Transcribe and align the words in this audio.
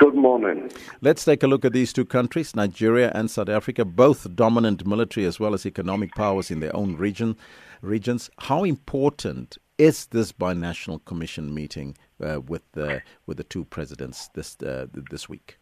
Good 0.00 0.14
morning. 0.14 0.70
Let's 1.02 1.26
take 1.26 1.42
a 1.42 1.46
look 1.46 1.62
at 1.66 1.74
these 1.74 1.92
two 1.92 2.06
countries, 2.06 2.56
Nigeria 2.56 3.12
and 3.14 3.30
South 3.30 3.50
Africa, 3.50 3.84
both 3.84 4.34
dominant 4.34 4.86
military 4.86 5.26
as 5.26 5.38
well 5.38 5.52
as 5.52 5.66
economic 5.66 6.14
powers 6.14 6.50
in 6.50 6.60
their 6.60 6.74
own 6.74 6.96
region 6.96 7.36
regions. 7.82 8.30
How 8.38 8.64
important 8.64 9.58
is 9.76 10.06
this 10.06 10.32
binational 10.32 11.04
commission 11.04 11.52
meeting 11.52 11.98
uh, 12.18 12.40
with 12.40 12.62
the 12.72 13.02
with 13.26 13.36
the 13.36 13.44
two 13.44 13.66
presidents 13.66 14.28
this 14.28 14.56
uh, 14.62 14.86
this 15.10 15.28
week? 15.28 15.58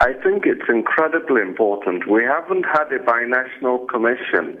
I 0.00 0.12
think 0.22 0.44
it's 0.44 0.68
incredibly 0.68 1.40
important. 1.40 2.10
We 2.10 2.24
haven't 2.24 2.64
had 2.64 2.92
a 2.92 2.98
binational 2.98 3.88
commission 3.88 4.58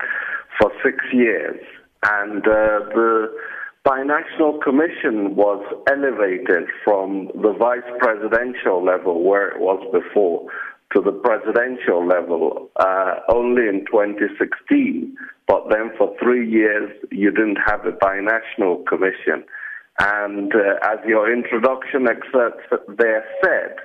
for 0.58 0.72
six 0.82 1.04
years, 1.12 1.60
and 2.02 2.46
uh, 2.46 2.88
the 2.94 3.28
binational 3.86 4.60
commission 4.62 5.34
was 5.36 5.64
elevated 5.90 6.68
from 6.84 7.30
the 7.34 7.52
vice 7.58 7.88
presidential 7.98 8.84
level 8.84 9.24
where 9.24 9.48
it 9.48 9.60
was 9.60 9.80
before 9.92 10.46
to 10.94 11.00
the 11.00 11.12
presidential 11.12 12.06
level 12.06 12.68
uh, 12.76 13.14
only 13.32 13.68
in 13.68 13.86
2016. 13.86 15.16
But 15.46 15.68
then 15.70 15.92
for 15.96 16.14
three 16.22 16.48
years, 16.48 16.90
you 17.10 17.30
didn't 17.30 17.58
have 17.64 17.86
a 17.86 17.92
binational 17.92 18.84
commission. 18.86 19.44
And 19.98 20.52
uh, 20.54 20.74
as 20.82 20.98
your 21.06 21.32
introduction 21.32 22.06
excerpt 22.08 22.62
there 22.98 23.24
said, 23.42 23.76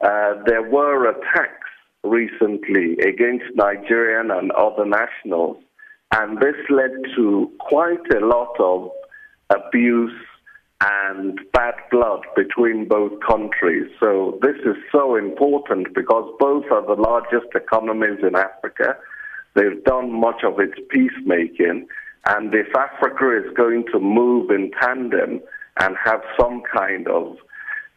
uh, 0.00 0.42
there 0.46 0.62
were 0.62 1.08
attacks 1.08 1.68
recently 2.02 2.96
against 2.98 3.46
Nigerian 3.54 4.30
and 4.30 4.52
other 4.52 4.84
nationals, 4.84 5.56
and 6.12 6.38
this 6.38 6.56
led 6.68 6.92
to 7.16 7.50
quite 7.60 8.04
a 8.14 8.24
lot 8.24 8.54
of 8.60 8.90
abuse 9.50 10.14
and 10.80 11.38
bad 11.52 11.74
blood 11.90 12.20
between 12.36 12.86
both 12.88 13.12
countries. 13.26 13.90
So 14.00 14.38
this 14.42 14.56
is 14.64 14.76
so 14.92 15.16
important 15.16 15.94
because 15.94 16.30
both 16.38 16.64
are 16.70 16.84
the 16.84 17.00
largest 17.00 17.54
economies 17.54 18.18
in 18.22 18.36
Africa. 18.36 18.96
They've 19.54 19.82
done 19.84 20.12
much 20.12 20.42
of 20.44 20.58
its 20.58 20.74
peacemaking. 20.90 21.86
And 22.26 22.54
if 22.54 22.74
Africa 22.76 23.36
is 23.36 23.54
going 23.54 23.84
to 23.92 24.00
move 24.00 24.50
in 24.50 24.72
tandem 24.80 25.40
and 25.78 25.96
have 26.04 26.22
some 26.38 26.62
kind 26.74 27.06
of 27.08 27.36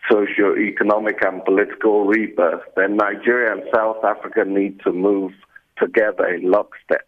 socio-economic 0.10 1.18
and 1.26 1.44
political 1.44 2.06
rebirth, 2.06 2.62
then 2.76 2.98
Nigeria 2.98 3.54
and 3.54 3.64
South 3.74 4.04
Africa 4.04 4.46
need 4.46 4.80
to 4.82 4.92
move 4.92 5.32
together 5.78 6.28
in 6.28 6.50
lockstep. 6.50 7.08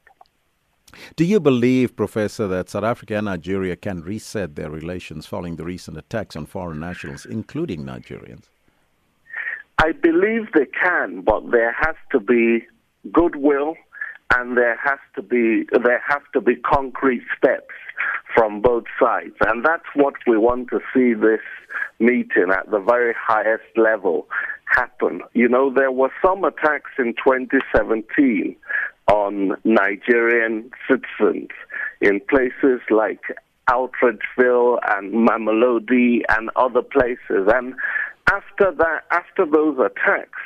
Do 1.16 1.26
you 1.26 1.40
believe, 1.40 1.96
Professor, 1.96 2.48
that 2.48 2.70
South 2.70 2.84
Africa 2.84 3.16
and 3.16 3.26
Nigeria 3.26 3.76
can 3.76 4.02
reset 4.02 4.56
their 4.56 4.70
relations 4.70 5.26
following 5.26 5.56
the 5.56 5.66
recent 5.66 5.98
attacks 5.98 6.36
on 6.36 6.46
foreign 6.46 6.80
nationals, 6.80 7.26
including 7.26 7.84
Nigerians? 7.84 8.50
I 9.78 9.94
believe 9.94 10.52
they 10.54 10.66
can, 10.66 11.22
but 11.22 11.52
there 11.52 11.72
has 11.80 11.96
to 12.12 12.20
be 12.20 12.66
goodwill 13.12 13.76
and 14.36 14.58
there 14.58 14.78
has 14.84 15.00
to 15.16 15.22
be 15.22 15.66
there 15.72 16.04
have 16.08 16.22
to 16.34 16.42
be 16.42 16.56
concrete 16.56 17.24
steps 17.38 17.74
from 18.36 18.62
both 18.62 18.84
sides. 19.00 19.36
And 19.48 19.66
that's 19.66 19.88
what 19.96 20.16
we 20.28 20.38
want 20.38 20.70
to 20.70 20.80
see 20.94 21.14
this 21.14 21.42
meeting 22.00 22.52
at 22.52 22.70
the 22.70 22.80
very 22.80 23.14
highest 23.18 23.66
level 23.76 24.28
happen. 24.66 25.22
You 25.34 25.50
know, 25.50 25.74
there 25.74 25.92
were 25.92 26.12
some 26.24 26.44
attacks 26.44 26.92
in 27.00 27.16
2017 27.16 28.56
on 29.10 29.56
Nigerian 29.64 30.70
citizens 30.88 31.50
in 32.02 32.22
places 32.30 32.80
like 32.90 33.22
Atteridgeville 33.70 34.80
and 34.96 35.14
Mamelodi 35.14 36.22
and 36.30 36.50
other 36.56 36.82
places. 36.82 37.48
And 37.54 37.76
after 38.32 38.72
that, 38.78 39.04
after 39.12 39.46
those 39.46 39.78
attacks, 39.80 40.40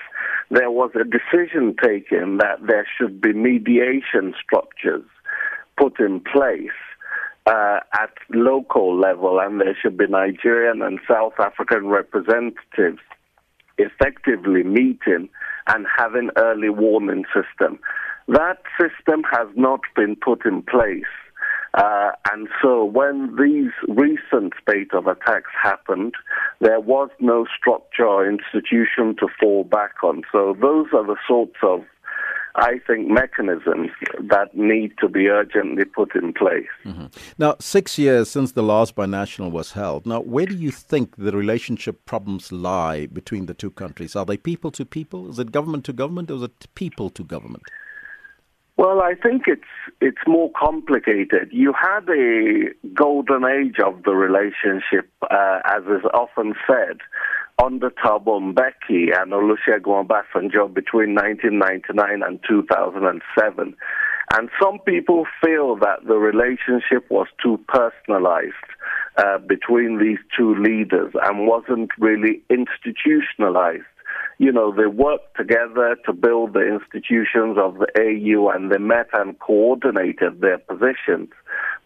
there 0.50 0.72
was 0.72 0.92
a 0.96 1.04
decision 1.04 1.76
taken 1.82 2.38
that 2.38 2.60
there 2.66 2.88
should 2.98 3.22
be 3.22 3.34
mediation 3.34 4.34
structures 4.44 5.06
put 5.78 6.00
in 6.00 6.20
place 6.20 6.70
uh, 7.46 7.80
at 7.94 8.12
local 8.30 8.98
level, 8.98 9.40
and 9.40 9.60
there 9.60 9.76
should 9.82 9.98
be 9.98 10.08
Nigerian 10.08 10.82
and 10.82 11.00
South 11.08 11.34
African 11.40 11.88
representatives 11.88 13.00
effectively 13.78 14.64
meeting 14.64 15.30
and 15.68 15.86
having 15.98 16.30
early 16.38 16.70
warning 16.70 17.26
system. 17.34 17.80
That 18.28 18.62
system 18.80 19.24
has 19.32 19.48
not 19.56 19.82
been 19.96 20.16
put 20.16 20.46
in 20.46 20.62
place. 20.62 21.04
Uh, 21.74 22.12
and 22.32 22.48
so 22.62 22.86
when 22.86 23.36
these 23.36 23.72
recent 23.88 24.54
spate 24.60 24.94
of 24.94 25.08
attacks 25.08 25.50
happened, 25.62 26.14
there 26.62 26.80
was 26.80 27.10
no 27.20 27.46
structure 27.58 28.06
or 28.06 28.30
institution 28.30 29.16
to 29.20 29.28
fall 29.40 29.64
back 29.64 30.04
on. 30.04 30.22
So 30.32 30.56
those 30.62 30.88
are 30.94 31.06
the 31.06 31.18
sorts 31.28 31.58
of 31.64 31.84
I 32.56 32.80
think, 32.86 33.10
mechanisms 33.10 33.90
that 34.30 34.56
need 34.56 34.94
to 35.00 35.10
be 35.10 35.28
urgently 35.28 35.86
put 35.86 36.16
in 36.16 36.34
place. 36.34 36.68
Mm-hmm. 36.86 37.08
Now, 37.40 37.56
six 37.60 37.98
years 37.98 38.30
since 38.30 38.52
the 38.52 38.62
last 38.62 38.96
binational 38.96 39.50
was 39.50 39.72
held. 39.72 40.06
Now, 40.06 40.22
where 40.22 40.46
do 40.46 40.56
you 40.56 40.70
think 40.70 41.16
the 41.16 41.32
relationship 41.32 42.06
problems 42.06 42.52
lie 42.52 43.08
between 43.08 43.48
the 43.48 43.56
two 43.56 43.72
countries? 43.72 44.16
Are 44.16 44.26
they 44.26 44.38
people 44.38 44.70
to 44.72 44.86
people? 44.86 45.32
Is 45.32 45.40
it 45.40 45.52
government 45.52 45.84
to 45.86 45.94
government, 45.94 46.30
or 46.30 46.36
is 46.36 46.44
it 46.44 46.68
people 46.76 47.10
to 47.10 47.24
government? 47.24 47.64
Well, 48.76 49.02
I 49.02 49.14
think 49.14 49.44
it's 49.46 49.62
it's 50.02 50.26
more 50.28 50.50
complicated. 50.60 51.50
You 51.52 51.74
had 51.80 52.10
a 52.10 52.70
golden 52.94 53.46
age 53.46 53.76
of 53.86 54.04
the 54.04 54.16
relationship, 54.16 55.12
uh, 55.30 55.60
as 55.66 55.84
is 55.84 56.04
often 56.14 56.56
said, 56.66 56.98
under 57.64 57.92
Thabo 57.92 58.42
Mbeki 58.42 59.16
and 59.16 59.32
Olusegun 59.32 60.08
Obasanjo 60.08 60.74
between 60.74 61.14
1999 61.14 62.24
and 62.24 62.40
2007. 62.50 63.76
And 64.36 64.50
some 64.60 64.80
people 64.80 65.26
feel 65.44 65.76
that 65.76 66.00
the 66.08 66.16
relationship 66.16 67.06
was 67.12 67.28
too 67.44 67.60
personalized 67.68 68.54
uh, 69.18 69.38
between 69.38 70.00
these 70.00 70.18
two 70.36 70.56
leaders 70.56 71.14
and 71.24 71.46
wasn't 71.46 71.92
really 72.00 72.42
institutionalized 72.50 73.84
you 74.44 74.52
know, 74.52 74.76
they 74.76 74.88
worked 74.88 75.38
together 75.38 75.96
to 76.06 76.12
build 76.12 76.52
the 76.52 76.68
institutions 76.68 77.58
of 77.58 77.78
the 77.78 77.88
AU 77.98 78.50
and 78.50 78.70
they 78.70 78.78
met 78.78 79.08
and 79.14 79.40
coordinated 79.40 80.42
their 80.42 80.58
positions 80.58 81.30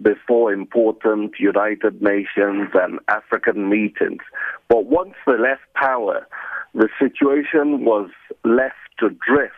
before 0.02 0.52
important 0.52 1.34
United 1.38 2.02
Nations 2.02 2.70
and 2.74 2.98
African 3.10 3.70
meetings. 3.70 4.24
But 4.70 4.86
once 4.86 5.14
they 5.28 5.38
left 5.38 5.72
power, 5.76 6.28
the 6.74 6.90
situation 7.00 7.86
was 7.86 8.10
left 8.44 8.90
to 9.02 9.10
drift, 9.10 9.54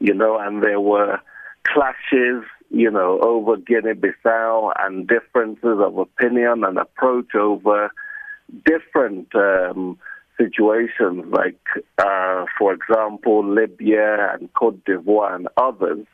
you 0.00 0.12
know, 0.12 0.36
and 0.36 0.64
there 0.64 0.80
were 0.80 1.20
clashes, 1.62 2.42
you 2.70 2.90
know, 2.90 3.20
over 3.20 3.56
Guinea-Bissau 3.56 4.72
and 4.80 5.06
differences 5.06 5.78
of 5.78 5.96
opinion 5.96 6.64
and 6.64 6.76
approach 6.76 7.36
over 7.36 7.92
different 8.66 9.32
um, 9.36 9.96
situations 10.42 11.24
like, 11.30 11.60
uh, 11.98 12.44
for 12.58 12.72
example, 12.72 13.44
Libya 13.46 14.32
and 14.32 14.52
Cote 14.54 14.84
d'Ivoire 14.84 15.34
and 15.36 15.48
others. 15.56 16.06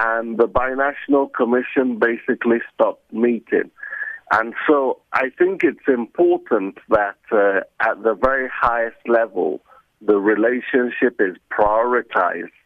And 0.00 0.38
the 0.38 0.48
binational 0.48 1.32
commission 1.32 1.98
basically 1.98 2.58
stopped 2.72 3.12
meeting. 3.12 3.70
And 4.32 4.54
so 4.68 5.00
I 5.12 5.30
think 5.36 5.64
it's 5.64 5.88
important 5.88 6.78
that 6.88 7.18
uh, 7.32 7.60
at 7.80 8.02
the 8.02 8.14
very 8.14 8.48
highest 8.52 8.96
level, 9.06 9.60
the 10.00 10.16
relationship 10.16 11.20
is 11.20 11.36
prioritized 11.52 12.56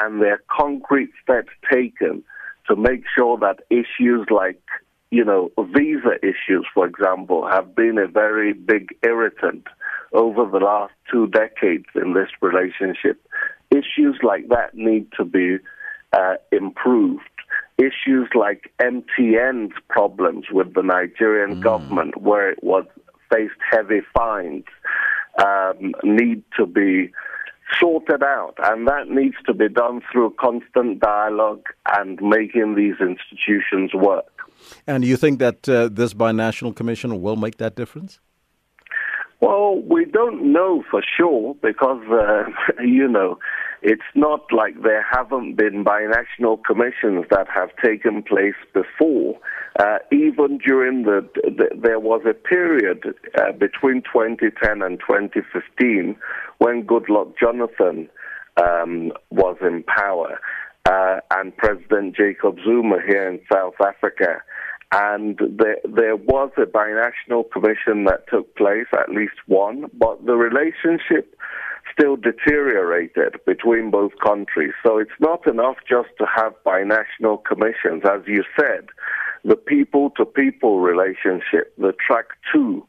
and 0.00 0.20
there 0.20 0.32
are 0.32 0.42
concrete 0.50 1.10
steps 1.22 1.52
taken 1.70 2.22
to 2.68 2.76
make 2.76 3.04
sure 3.16 3.38
that 3.38 3.60
issues 3.68 4.26
like, 4.30 4.62
you 5.10 5.24
know, 5.24 5.50
visa 5.74 6.14
issues, 6.22 6.66
for 6.72 6.86
example, 6.86 7.46
have 7.46 7.74
been 7.74 7.98
a 7.98 8.06
very 8.06 8.52
big 8.52 8.88
irritant 9.02 9.66
over 10.12 10.46
the 10.46 10.64
last 10.64 10.92
two 11.10 11.26
decades 11.28 11.86
in 11.94 12.14
this 12.14 12.28
relationship. 12.40 13.24
Issues 13.70 14.18
like 14.22 14.48
that 14.48 14.74
need 14.74 15.06
to 15.16 15.24
be 15.24 15.58
uh, 16.12 16.34
improved. 16.52 17.22
Issues 17.78 18.28
like 18.34 18.72
MTN's 18.80 19.74
problems 19.88 20.46
with 20.52 20.74
the 20.74 20.82
Nigerian 20.82 21.56
mm. 21.56 21.62
government, 21.62 22.20
where 22.20 22.50
it 22.50 22.62
was 22.62 22.84
faced 23.32 23.54
heavy 23.70 24.00
fines, 24.12 24.64
um, 25.42 25.92
need 26.02 26.42
to 26.58 26.66
be 26.66 27.12
sorted 27.78 28.22
out, 28.22 28.54
and 28.64 28.88
that 28.88 29.08
needs 29.08 29.36
to 29.46 29.54
be 29.54 29.68
done 29.68 30.02
through 30.10 30.34
constant 30.38 31.00
dialogue 31.00 31.64
and 31.96 32.20
making 32.20 32.74
these 32.74 32.96
institutions 33.00 33.94
work. 33.94 34.26
And 34.86 35.04
you 35.04 35.16
think 35.16 35.38
that 35.38 35.68
uh, 35.68 35.88
this 35.88 36.12
binational 36.12 36.74
commission 36.74 37.22
will 37.22 37.36
make 37.36 37.58
that 37.58 37.76
difference? 37.76 38.18
Well, 39.40 39.80
we 39.80 40.04
don't 40.04 40.52
know 40.52 40.84
for 40.90 41.02
sure 41.16 41.54
because, 41.62 42.02
uh, 42.10 42.44
you 42.82 43.08
know, 43.08 43.38
it's 43.82 44.02
not 44.14 44.44
like 44.52 44.82
there 44.82 45.06
haven't 45.10 45.54
been 45.56 45.84
binational 45.84 46.62
commissions 46.62 47.24
that 47.30 47.46
have 47.48 47.70
taken 47.82 48.22
place 48.22 48.54
before. 48.74 49.38
Uh, 49.78 49.98
even 50.12 50.58
during 50.58 51.04
the, 51.04 51.26
the, 51.44 51.68
there 51.74 51.98
was 52.00 52.20
a 52.28 52.34
period 52.34 53.14
uh, 53.38 53.52
between 53.52 54.02
2010 54.02 54.82
and 54.82 55.00
2015 55.00 56.16
when 56.58 56.82
Goodluck 56.82 57.32
Jonathan 57.38 58.10
um, 58.62 59.12
was 59.30 59.56
in 59.62 59.82
power 59.84 60.38
uh, 60.86 61.20
and 61.30 61.56
President 61.56 62.14
Jacob 62.14 62.56
Zuma 62.64 62.98
here 63.06 63.28
in 63.30 63.40
South 63.50 63.74
Africa. 63.80 64.42
And 64.92 65.38
there, 65.38 65.78
there 65.84 66.16
was 66.16 66.50
a 66.56 66.66
binational 66.66 67.48
commission 67.50 68.04
that 68.04 68.28
took 68.28 68.56
place, 68.56 68.86
at 68.92 69.10
least 69.10 69.34
one, 69.46 69.84
but 69.94 70.24
the 70.26 70.34
relationship 70.34 71.36
still 71.92 72.16
deteriorated 72.16 73.36
between 73.46 73.90
both 73.90 74.12
countries. 74.24 74.72
So 74.84 74.98
it's 74.98 75.10
not 75.20 75.46
enough 75.46 75.76
just 75.88 76.08
to 76.18 76.26
have 76.34 76.54
binational 76.64 77.42
commissions. 77.44 78.02
As 78.04 78.22
you 78.26 78.42
said, 78.58 78.88
the 79.44 79.56
people 79.56 80.10
to 80.16 80.24
people 80.24 80.80
relationship, 80.80 81.72
the 81.78 81.92
track 82.06 82.26
two, 82.52 82.84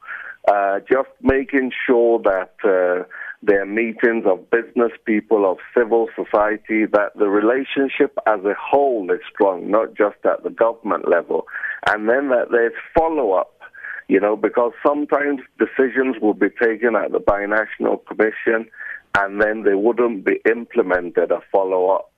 uh, 0.47 0.79
just 0.91 1.09
making 1.21 1.71
sure 1.85 2.19
that 2.23 2.53
uh, 2.63 3.03
there 3.43 3.63
are 3.63 3.65
meetings 3.65 4.25
of 4.27 4.49
business 4.51 4.91
people, 5.05 5.49
of 5.49 5.57
civil 5.75 6.07
society, 6.15 6.85
that 6.85 7.11
the 7.15 7.27
relationship 7.27 8.15
as 8.27 8.39
a 8.45 8.53
whole 8.59 9.11
is 9.11 9.19
strong, 9.33 9.71
not 9.71 9.95
just 9.95 10.17
at 10.25 10.43
the 10.43 10.51
government 10.51 11.09
level. 11.09 11.47
And 11.87 12.07
then 12.07 12.29
that 12.29 12.49
there's 12.51 12.73
follow 12.95 13.31
up, 13.31 13.59
you 14.07 14.19
know, 14.19 14.35
because 14.35 14.73
sometimes 14.85 15.41
decisions 15.57 16.17
will 16.21 16.35
be 16.35 16.49
taken 16.49 16.95
at 16.95 17.11
the 17.11 17.19
binational 17.19 18.05
commission 18.05 18.69
and 19.17 19.41
then 19.41 19.63
they 19.63 19.73
wouldn't 19.73 20.23
be 20.23 20.39
implemented 20.49 21.31
a 21.31 21.39
follow 21.51 21.89
up. 21.89 22.11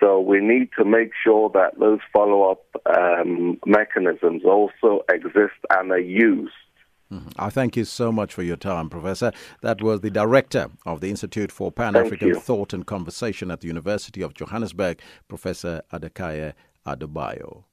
So 0.00 0.20
we 0.20 0.40
need 0.40 0.68
to 0.78 0.84
make 0.84 1.10
sure 1.24 1.50
that 1.54 1.78
those 1.80 1.98
follow 2.12 2.50
up 2.50 2.64
um, 2.86 3.58
mechanisms 3.66 4.42
also 4.44 5.02
exist 5.10 5.58
and 5.70 5.90
are 5.90 5.98
used. 5.98 6.52
Mm-hmm. 7.12 7.28
I 7.38 7.48
thank 7.48 7.76
you 7.76 7.84
so 7.84 8.12
much 8.12 8.34
for 8.34 8.42
your 8.42 8.56
time, 8.56 8.90
Professor. 8.90 9.32
That 9.62 9.80
was 9.80 10.02
the 10.02 10.10
director 10.10 10.68
of 10.84 11.00
the 11.00 11.08
Institute 11.08 11.50
for 11.50 11.72
Pan 11.72 11.96
African 11.96 12.34
Thought 12.34 12.74
and 12.74 12.86
Conversation 12.86 13.50
at 13.50 13.60
the 13.60 13.66
University 13.66 14.20
of 14.20 14.34
Johannesburg, 14.34 15.00
Professor 15.26 15.82
Adekeye 15.92 16.52
Adebajo. 16.86 17.64